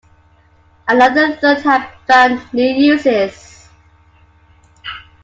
Another 0.87 1.35
third 1.35 1.59
have 1.59 1.87
found 2.07 2.51
new 2.55 2.63
uses. 2.67 3.69